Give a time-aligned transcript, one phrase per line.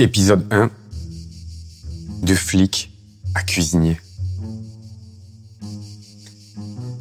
[0.00, 0.70] Épisode 1.
[2.22, 2.90] De flic
[3.34, 4.00] à cuisinier.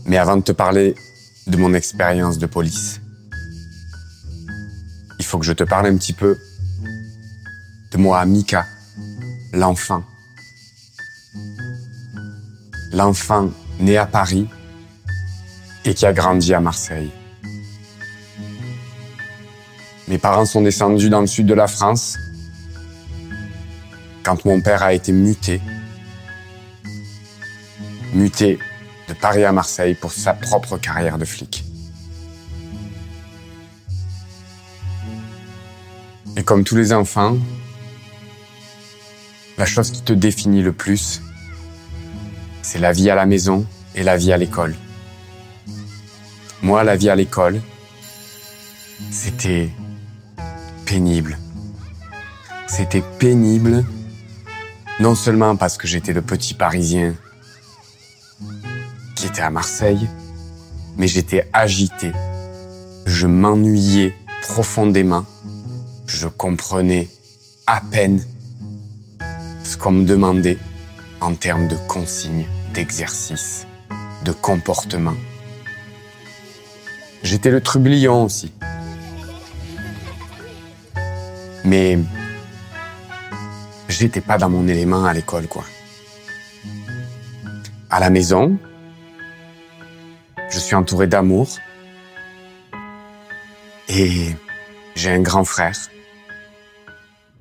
[0.04, 0.96] Mais avant de te parler
[1.48, 3.00] de mon expérience de police,
[5.18, 6.38] il faut que je te parle un petit peu
[7.94, 8.66] de moi, Mika,
[9.54, 10.04] l'enfant.
[12.92, 14.50] L'enfant né à Paris
[15.86, 17.12] et qui a grandi à Marseille.
[20.10, 22.18] Mes parents sont descendus dans le sud de la France
[24.30, 25.60] quand mon père a été muté.
[28.14, 28.60] Muté
[29.08, 31.64] de Paris à Marseille pour sa propre carrière de flic.
[36.38, 37.38] Et comme tous les enfants,
[39.58, 41.24] la chose qui te définit le plus,
[42.62, 44.76] c'est la vie à la maison et la vie à l'école.
[46.62, 47.62] Moi, la vie à l'école,
[49.10, 49.72] c'était
[50.86, 51.40] pénible.
[52.68, 53.84] C'était pénible,
[55.00, 57.16] non seulement parce que j'étais le petit Parisien
[59.16, 60.08] qui était à Marseille,
[60.98, 62.12] mais j'étais agité.
[63.06, 65.26] Je m'ennuyais profondément.
[66.06, 67.08] Je comprenais
[67.66, 68.24] à peine
[69.64, 70.58] ce qu'on me demandait
[71.22, 73.68] en termes de consignes, d'exercices,
[74.26, 75.16] de comportement.
[77.24, 78.52] J'étais le trublion aussi.
[81.64, 82.00] Mais
[84.00, 85.66] j'étais pas dans mon élément à l'école, quoi.
[87.90, 88.58] À la maison,
[90.50, 91.50] je suis entouré d'amour
[93.90, 94.30] et
[94.96, 95.76] j'ai un grand frère.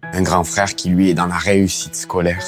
[0.02, 2.44] Un grand frère qui, lui, est dans la réussite scolaire.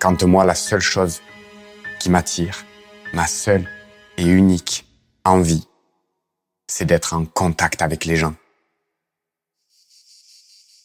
[0.00, 1.20] Quant à moi, la seule chose
[2.00, 2.64] qui m'attire,
[3.12, 3.68] ma seule
[4.16, 4.84] et unique
[5.24, 5.68] envie,
[6.66, 8.34] c'est d'être en contact avec les gens.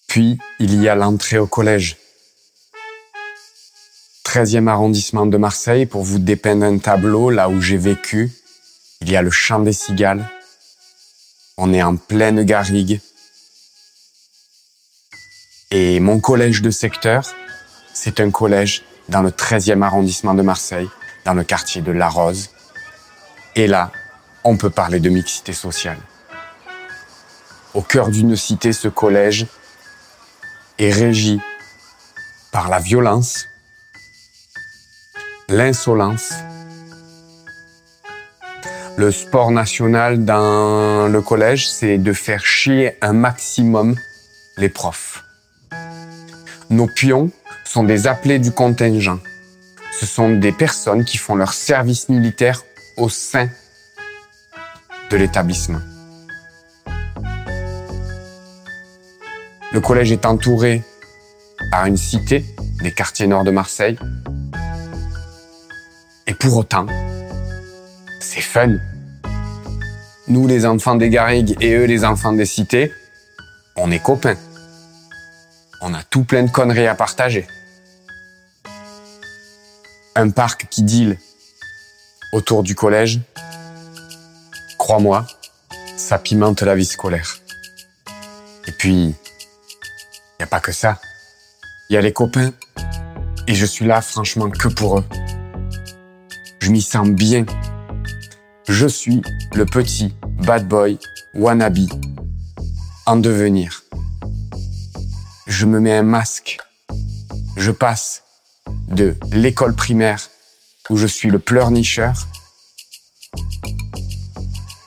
[0.09, 1.97] Puis, il y a l'entrée au collège.
[4.25, 8.31] 13e arrondissement de Marseille, pour vous dépeindre un tableau là où j'ai vécu.
[9.01, 10.27] Il y a le champ des cigales.
[11.57, 12.99] On est en pleine garrigue.
[15.69, 17.23] Et mon collège de secteur,
[17.93, 20.89] c'est un collège dans le 13e arrondissement de Marseille,
[21.23, 22.49] dans le quartier de La Rose.
[23.55, 23.91] Et là,
[24.43, 25.99] on peut parler de mixité sociale.
[27.75, 29.45] Au cœur d'une cité, ce collège
[30.79, 31.39] est régi
[32.51, 33.45] par la violence,
[35.49, 36.33] l'insolence,
[38.97, 43.95] le sport national dans le collège, c'est de faire chier un maximum
[44.57, 45.23] les profs.
[46.69, 47.31] Nos pions
[47.65, 49.19] sont des appelés du contingent.
[49.99, 52.63] Ce sont des personnes qui font leur service militaire
[52.97, 53.47] au sein
[55.09, 55.79] de l'établissement.
[59.71, 60.81] Le collège est entouré
[61.69, 62.43] par une cité
[62.81, 63.99] des quartiers nord de Marseille.
[66.25, 66.87] Et pour autant,
[68.19, 68.77] c'est fun.
[70.27, 72.91] Nous, les enfants des garrigues et eux, les enfants des cités,
[73.75, 74.37] on est copains.
[75.81, 77.45] On a tout plein de conneries à partager.
[80.15, 81.19] Un parc qui deal
[82.33, 83.19] autour du collège.
[84.79, 85.27] Crois-moi,
[85.95, 87.37] ça pimente la vie scolaire.
[88.67, 89.13] Et puis,
[90.49, 90.99] pas que ça.
[91.89, 92.51] Il y a les copains.
[93.47, 95.05] Et je suis là, franchement, que pour eux.
[96.59, 97.45] Je m'y sens bien.
[98.67, 99.21] Je suis
[99.53, 100.99] le petit bad boy
[101.33, 101.87] wannabe
[103.05, 103.83] en devenir.
[105.47, 106.59] Je me mets un masque.
[107.57, 108.23] Je passe
[108.87, 110.29] de l'école primaire
[110.89, 112.27] où je suis le pleurnicheur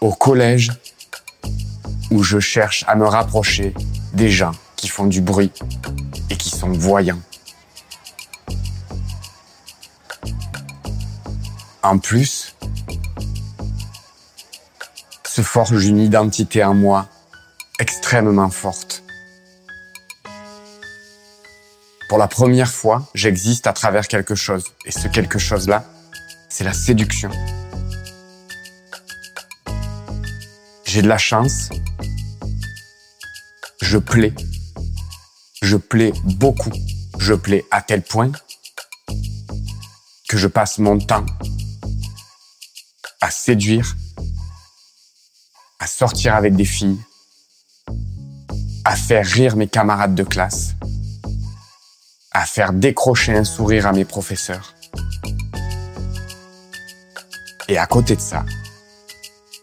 [0.00, 0.70] au collège
[2.10, 3.74] où je cherche à me rapprocher
[4.12, 5.52] des gens qui font du bruit
[6.28, 7.20] et qui sont voyants.
[11.84, 12.56] En plus,
[15.24, 17.08] se forge une identité en moi
[17.78, 19.04] extrêmement forte.
[22.08, 24.64] Pour la première fois, j'existe à travers quelque chose.
[24.84, 25.84] Et ce quelque chose-là,
[26.48, 27.30] c'est la séduction.
[30.84, 31.70] J'ai de la chance.
[33.80, 34.34] Je plais.
[35.62, 36.72] Je plais beaucoup.
[37.18, 38.32] Je plais à tel point
[40.28, 41.24] que je passe mon temps
[43.20, 43.96] à séduire,
[45.78, 46.98] à sortir avec des filles,
[48.84, 50.74] à faire rire mes camarades de classe,
[52.32, 54.74] à faire décrocher un sourire à mes professeurs.
[57.68, 58.44] Et à côté de ça,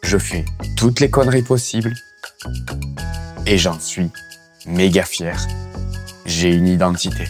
[0.01, 0.45] je fais
[0.77, 1.93] toutes les conneries possibles
[3.45, 4.09] et j'en suis
[4.65, 5.45] méga fier.
[6.29, 7.25] J'ai une identité.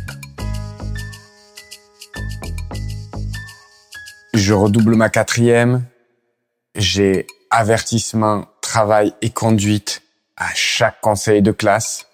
[4.34, 5.86] Je redouble ma quatrième.
[6.76, 10.02] J'ai avertissement, travail et conduite
[10.36, 12.08] à chaque conseil de classe.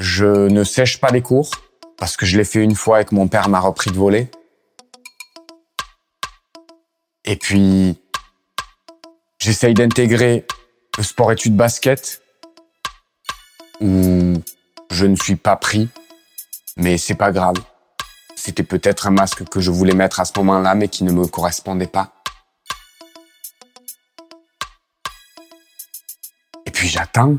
[0.00, 1.52] Je ne sèche pas les cours
[1.96, 4.28] parce que je l'ai fait une fois et que mon père m'a repris de voler.
[7.24, 8.00] Et puis,
[9.38, 10.44] j'essaye d'intégrer
[10.98, 12.20] le sport études basket
[13.80, 14.42] où
[14.90, 15.88] je ne suis pas pris,
[16.76, 17.56] mais c'est pas grave.
[18.36, 21.26] C'était peut-être un masque que je voulais mettre à ce moment-là, mais qui ne me
[21.26, 22.12] correspondait pas.
[26.66, 27.36] Et puis j'attends.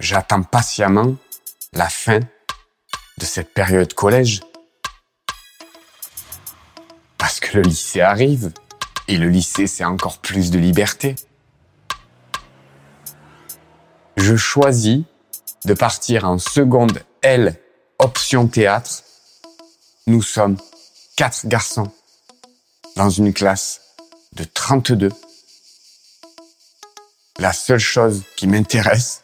[0.00, 1.16] J'attends patiemment
[1.72, 4.42] la fin de cette période collège.
[7.18, 8.52] Parce que le lycée arrive.
[9.08, 11.14] Et le lycée, c'est encore plus de liberté.
[14.16, 15.04] Je choisis
[15.66, 17.58] de partir en seconde L
[17.98, 19.02] option théâtre.
[20.06, 20.56] Nous sommes
[21.16, 21.90] quatre garçons
[22.94, 23.80] dans une classe
[24.32, 25.10] de 32.
[27.38, 29.22] La seule chose qui m'intéresse,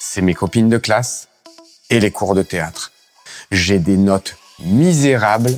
[0.00, 1.28] c'est mes copines de classe
[1.88, 2.90] et les cours de théâtre.
[3.52, 5.56] J'ai des notes misérables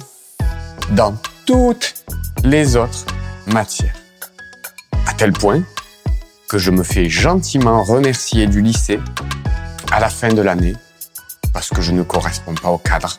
[0.90, 1.16] dans
[1.46, 1.94] toutes
[2.44, 3.06] les autres
[3.46, 3.96] matières.
[5.06, 5.62] À tel point
[6.50, 9.00] que je me fais gentiment remercier du lycée
[9.94, 10.74] à la fin de l'année
[11.52, 13.16] parce que je ne corresponds pas au cadre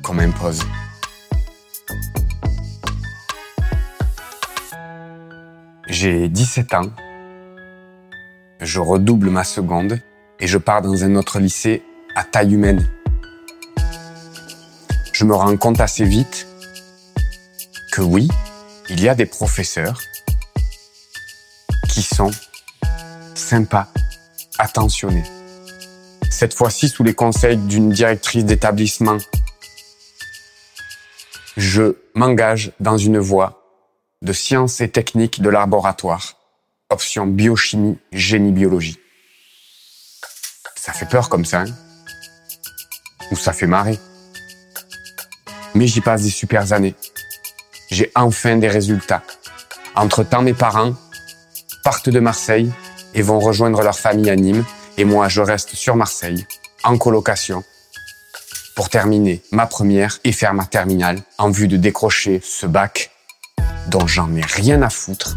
[0.00, 0.62] qu'on m'impose.
[5.88, 6.90] J'ai 17 ans,
[8.60, 9.98] je redouble ma seconde
[10.38, 11.82] et je pars dans un autre lycée
[12.14, 12.88] à taille humaine.
[15.12, 16.46] Je me rends compte assez vite
[17.90, 18.28] que oui,
[18.88, 20.00] il y a des professeurs
[21.88, 22.30] qui sont
[23.34, 23.88] sympas,
[24.60, 25.24] attentionnés.
[26.34, 29.18] Cette fois-ci sous les conseils d'une directrice d'établissement.
[31.56, 33.62] Je m'engage dans une voie
[34.20, 36.34] de sciences et techniques de laboratoire,
[36.90, 38.98] option biochimie, génie biologie.
[40.74, 41.74] Ça fait peur comme ça, hein
[43.30, 43.96] ou ça fait marrer.
[45.76, 46.96] Mais j'y passe des super années.
[47.92, 49.22] J'ai enfin des résultats.
[49.94, 50.94] Entre-temps, mes parents
[51.84, 52.72] partent de Marseille
[53.14, 54.64] et vont rejoindre leur famille à Nîmes,
[54.96, 56.46] et moi je reste sur Marseille,
[56.82, 57.64] en colocation,
[58.76, 63.10] pour terminer ma première et faire ma terminale en vue de décrocher ce bac
[63.88, 65.36] dont j'en ai rien à foutre.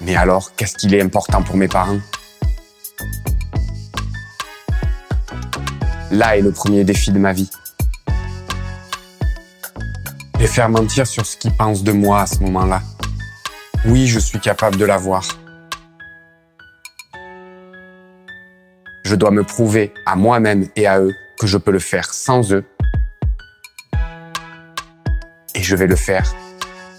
[0.00, 2.00] Mais alors, qu'est-ce qu'il est important pour mes parents?
[6.10, 7.50] Là est le premier défi de ma vie.
[10.40, 12.82] Les faire mentir sur ce qu'ils pensent de moi à ce moment-là.
[13.86, 15.24] Oui, je suis capable de l'avoir.
[19.12, 22.50] Je dois me prouver à moi-même et à eux que je peux le faire sans
[22.54, 22.64] eux.
[25.54, 26.34] Et je vais le faire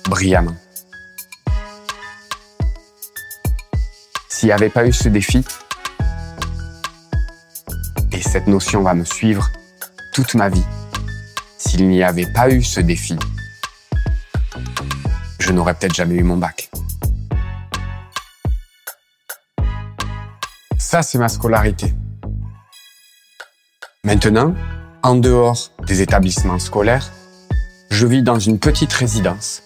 [0.07, 0.55] brillamment.
[4.29, 5.43] S'il n'y avait pas eu ce défi,
[8.11, 9.49] et cette notion va me suivre
[10.13, 10.65] toute ma vie,
[11.57, 13.17] s'il n'y avait pas eu ce défi,
[15.39, 16.69] je n'aurais peut-être jamais eu mon bac.
[20.77, 21.91] Ça, c'est ma scolarité.
[24.05, 24.53] Maintenant,
[25.01, 27.09] en dehors des établissements scolaires,
[27.89, 29.63] je vis dans une petite résidence,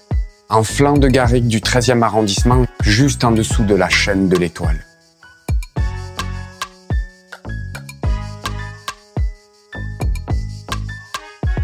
[0.47, 4.85] en flanc de Garrigue du 13e arrondissement, juste en dessous de la chaîne de l'Étoile.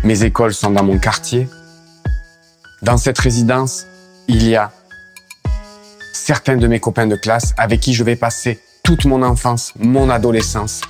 [0.04, 1.48] Mes écoles sont dans mon quartier.
[2.82, 3.86] Dans cette résidence,
[4.28, 4.72] il y a
[6.12, 10.10] certains de mes copains de classe avec qui je vais passer toute mon enfance, mon
[10.10, 10.82] adolescence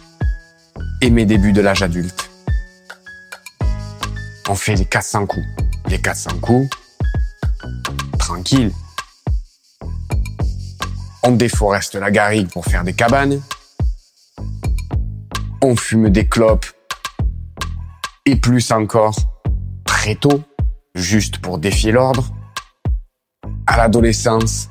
[1.02, 2.30] et mes débuts de l'âge adulte.
[4.50, 5.46] On fait les 400 coups.
[5.88, 6.70] Les 400 coups,
[8.18, 8.72] tranquille.
[11.24, 13.42] On déforeste la garrigue pour faire des cabanes.
[15.62, 16.66] On fume des clopes.
[18.26, 19.16] Et plus encore,
[19.86, 20.42] très tôt,
[20.96, 22.34] juste pour défier l'ordre
[23.68, 24.70] à l'adolescence,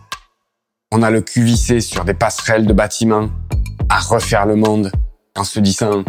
[0.93, 3.31] on a le cul vissé sur des passerelles de bâtiments,
[3.89, 4.93] à refaire le monde,
[5.37, 6.05] en se disant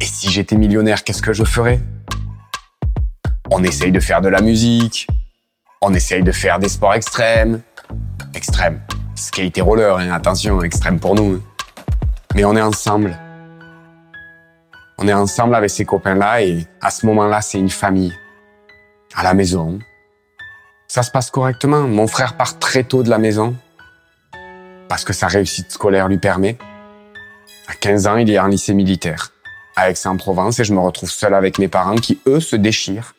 [0.00, 1.80] Et si j'étais millionnaire, qu'est-ce que je ferais?
[3.50, 5.06] On essaye de faire de la musique,
[5.80, 7.62] on essaye de faire des sports extrêmes.
[8.34, 8.80] Extrêmes.
[9.14, 11.42] Skate et roller, hein, attention, extrême pour nous.
[12.34, 13.18] Mais on est ensemble.
[14.98, 18.12] On est ensemble avec ces copains-là et à ce moment-là, c'est une famille.
[19.14, 19.78] À la maison,
[20.88, 21.82] ça se passe correctement.
[21.82, 23.56] Mon frère part très tôt de la maison
[24.88, 26.58] parce que sa réussite scolaire lui permet.
[27.68, 29.30] À 15 ans, il est en lycée militaire,
[29.76, 33.14] à Aix-en-Provence, et je me retrouve seul avec mes parents qui, eux, se déchirent.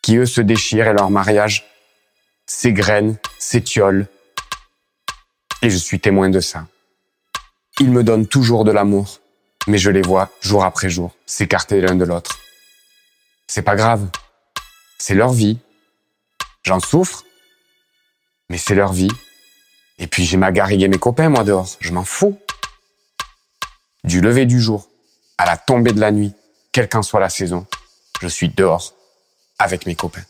[0.00, 1.66] Qui, eux, se déchirent et leur mariage
[2.46, 4.06] s'égrène, s'étiole.
[5.60, 6.66] Et je suis témoin de ça.
[7.80, 9.20] Ils me donnent toujours de l'amour,
[9.66, 12.38] mais je les vois jour après jour s'écarter l'un de l'autre.
[13.46, 14.08] C'est pas grave.
[14.98, 15.58] C'est leur vie.
[16.62, 17.24] J'en souffre,
[18.48, 19.10] mais c'est leur vie.
[19.98, 21.76] Et puis j'ai ma garrigue et mes copains, moi, dehors.
[21.80, 22.38] Je m'en fous.
[24.04, 24.88] Du lever du jour
[25.38, 26.32] à la tombée de la nuit,
[26.72, 27.66] quelle qu'en soit la saison,
[28.20, 28.94] je suis dehors
[29.58, 30.24] avec mes copains.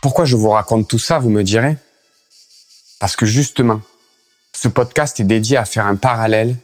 [0.00, 1.76] Pourquoi je vous raconte tout ça, vous me direz?
[3.00, 3.80] Parce que justement,
[4.54, 6.56] ce podcast est dédié à faire un parallèle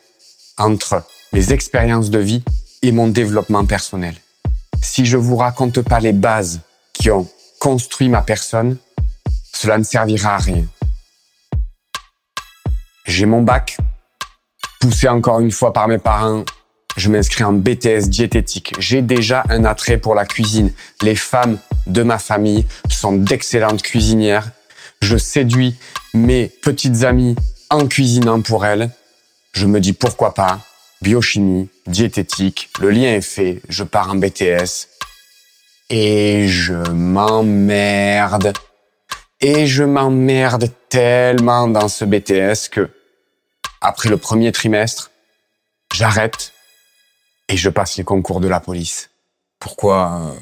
[0.58, 2.42] entre mes expériences de vie
[2.82, 4.14] et mon développement personnel.
[4.82, 6.60] Si je vous raconte pas les bases
[6.92, 8.76] qui ont construit ma personne,
[9.52, 10.64] cela ne servira à rien.
[13.06, 13.76] J'ai mon bac,
[14.80, 16.44] poussé encore une fois par mes parents.
[16.96, 18.74] Je m'inscris en BTS diététique.
[18.78, 20.72] J'ai déjà un attrait pour la cuisine.
[21.02, 24.50] Les femmes de ma famille sont d'excellentes cuisinières.
[25.02, 25.76] Je séduis
[26.14, 27.36] mes petites amies
[27.68, 28.90] en cuisinant pour elles.
[29.52, 30.60] Je me dis pourquoi pas.
[31.02, 33.60] Biochimie, diététique, le lien est fait.
[33.68, 34.88] Je pars en BTS.
[35.90, 38.54] Et je m'emmerde.
[39.46, 42.88] Et je m'emmerde tellement dans ce BTS que,
[43.82, 45.10] après le premier trimestre,
[45.92, 46.54] j'arrête
[47.50, 49.10] et je passe les concours de la police.
[49.60, 50.34] Pourquoi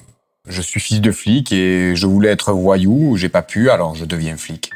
[0.47, 4.05] Je suis fils de flic et je voulais être voyou, j'ai pas pu, alors je
[4.05, 4.71] deviens flic.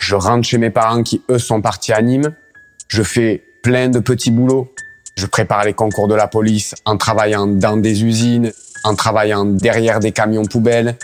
[0.00, 2.34] Je rentre chez mes parents qui, eux, sont partis à Nîmes.
[2.88, 4.72] Je fais plein de petits boulots.
[5.18, 8.52] Je prépare les concours de la police en travaillant dans des usines,
[8.84, 10.96] en travaillant derrière des camions poubelles,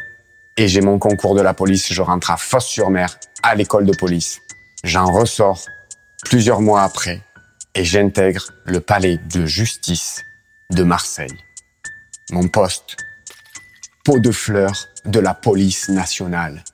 [0.59, 4.41] et j'ai mon concours de la police, je rentre à Fosse-sur-Mer, à l'école de police.
[4.83, 5.65] J'en ressors
[6.25, 7.23] plusieurs mois après
[7.77, 10.25] et j'intègre le palais de justice
[10.71, 11.37] de Marseille.
[12.33, 12.97] Mon poste,
[14.05, 16.65] pot de fleurs de la police nationale.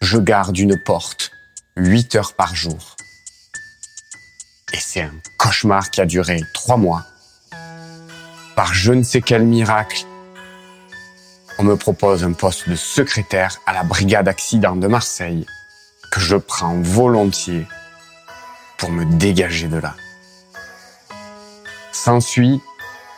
[0.00, 1.30] Je garde une porte
[1.76, 2.96] 8 heures par jour.
[4.72, 7.06] Et c'est un cauchemar qui a duré trois mois.
[8.56, 10.06] Par je ne sais quel miracle,
[11.58, 15.46] on me propose un poste de secrétaire à la brigade accident de Marseille
[16.10, 17.66] que je prends volontiers
[18.78, 19.94] pour me dégager de là.
[21.92, 22.60] S'ensuit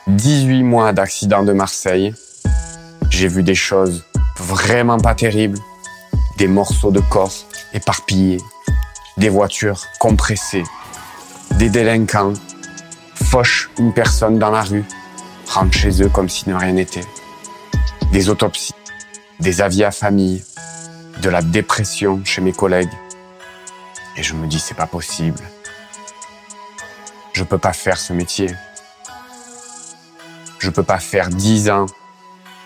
[0.09, 2.14] 18 mois d'accident de Marseille.
[3.11, 4.05] J'ai vu des choses
[4.37, 5.59] vraiment pas terribles,
[6.37, 7.33] des morceaux de corps
[7.73, 8.41] éparpillés,
[9.17, 10.64] des voitures compressées,
[11.53, 12.35] des délinquants
[13.14, 14.85] fauchent une personne dans la rue,
[15.49, 17.05] rentrent chez eux comme si ne rien n'était
[18.14, 18.76] des autopsies,
[19.40, 20.44] des avis à famille,
[21.21, 22.92] de la dépression chez mes collègues.
[24.16, 25.42] Et je me dis, c'est pas possible.
[27.33, 28.54] Je peux pas faire ce métier.
[30.61, 31.87] Je peux pas faire dix ans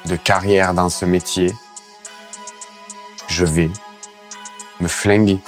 [0.04, 1.54] de carrière dans ce métier.
[3.28, 3.70] Je vais
[4.80, 5.38] me flinguer.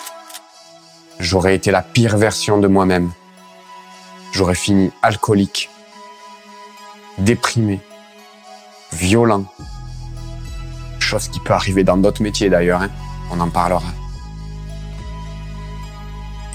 [1.18, 3.12] J'aurais été la pire version de moi-même.
[4.32, 5.68] J'aurais fini alcoolique,
[7.18, 7.80] déprimé,
[8.92, 9.44] violent,
[11.10, 12.90] chose qui peut arriver dans d'autres métiers d'ailleurs, hein.
[13.32, 13.92] on en parlera.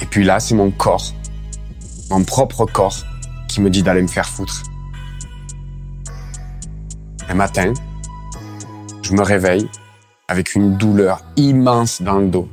[0.01, 1.13] Et puis là, c'est mon corps,
[2.09, 2.95] mon propre corps,
[3.49, 4.63] qui me dit d'aller me faire foutre.
[7.27, 7.73] Un matin,
[9.01, 9.69] je me réveille
[10.29, 12.47] avec une douleur immense dans le dos.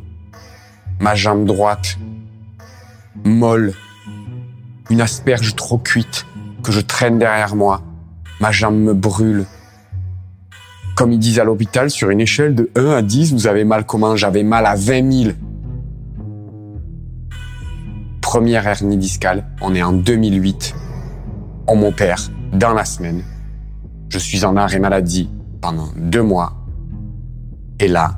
[0.98, 1.98] Ma jambe droite,
[3.24, 3.74] molle,
[4.90, 6.26] une asperge trop cuite
[6.64, 7.80] que je traîne derrière moi.
[8.40, 9.46] Ma jambe me brûle,
[10.94, 13.84] comme ils disent à l'hôpital, sur une échelle de 1 à 10, vous avez mal
[13.86, 15.30] comment J'avais mal à 20 000.
[18.20, 20.74] Première hernie discale, on est en 2008.
[21.66, 23.22] On m'opère dans la semaine.
[24.10, 25.30] Je suis en arrêt maladie
[25.60, 26.54] pendant deux mois.
[27.80, 28.14] Et là,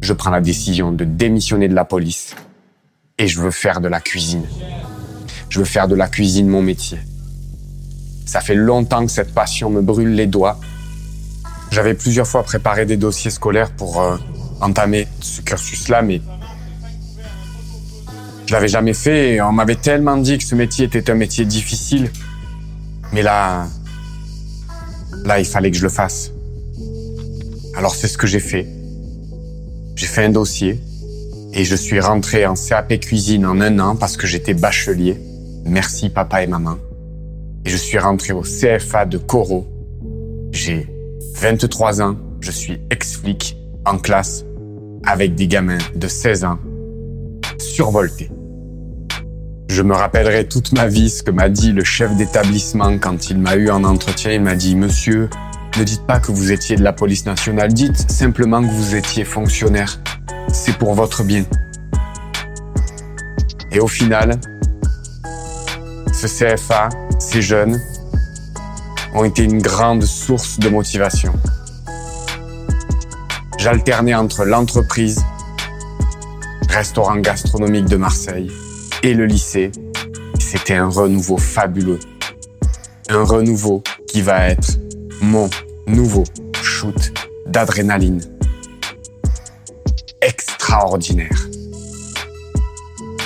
[0.00, 2.36] je prends la décision de démissionner de la police.
[3.18, 4.44] Et je veux faire de la cuisine.
[5.48, 6.98] Je veux faire de la cuisine mon métier.
[8.26, 10.58] Ça fait longtemps que cette passion me brûle les doigts
[11.72, 14.16] j'avais plusieurs fois préparé des dossiers scolaires pour euh,
[14.60, 16.20] entamer ce cursus-là, mais
[18.46, 21.46] je l'avais jamais fait et on m'avait tellement dit que ce métier était un métier
[21.46, 22.10] difficile.
[23.14, 23.66] Mais là,
[25.24, 26.30] là, il fallait que je le fasse.
[27.74, 28.66] Alors c'est ce que j'ai fait.
[29.96, 30.78] J'ai fait un dossier
[31.54, 35.18] et je suis rentré en CAP cuisine en un an parce que j'étais bachelier.
[35.64, 36.76] Merci papa et maman.
[37.64, 39.66] Et je suis rentré au CFA de Coro.
[40.50, 40.91] J'ai
[41.34, 44.44] 23 ans, je suis ex-flic en classe
[45.04, 46.58] avec des gamins de 16 ans
[47.58, 48.30] survoltés.
[49.68, 53.38] Je me rappellerai toute ma vie ce que m'a dit le chef d'établissement quand il
[53.38, 54.32] m'a eu en entretien.
[54.32, 55.30] Il m'a dit, monsieur,
[55.78, 59.24] ne dites pas que vous étiez de la police nationale, dites simplement que vous étiez
[59.24, 59.98] fonctionnaire.
[60.52, 61.44] C'est pour votre bien.
[63.70, 64.38] Et au final,
[66.12, 67.80] ce CFA, ces jeunes,
[69.14, 71.32] ont été une grande source de motivation.
[73.58, 75.22] J'alternais entre l'entreprise,
[76.68, 78.50] restaurant gastronomique de Marseille,
[79.02, 79.70] et le lycée.
[80.38, 82.00] C'était un renouveau fabuleux.
[83.08, 84.78] Un renouveau qui va être
[85.20, 85.48] mon
[85.86, 86.24] nouveau
[86.62, 87.12] shoot
[87.46, 88.20] d'adrénaline.
[90.20, 91.48] Extraordinaire.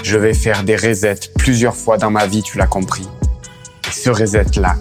[0.03, 3.09] Je vais faire des resets plusieurs fois dans ma vie, tu l'as compris.
[3.89, 4.77] Et ce reset-là,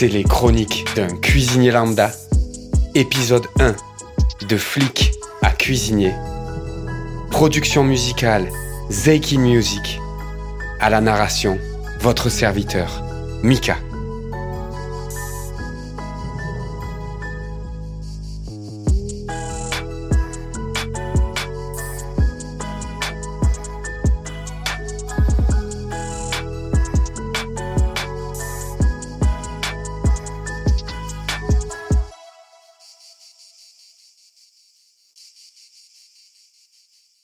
[0.00, 2.10] c'est les chroniques d'un cuisinier lambda.
[2.94, 3.76] Épisode 1.
[4.48, 6.14] De flic à cuisinier.
[7.30, 8.48] Production musicale,
[8.88, 10.00] Zeiki Music.
[10.80, 11.58] À la narration,
[12.00, 13.02] votre serviteur,
[13.42, 13.76] Mika.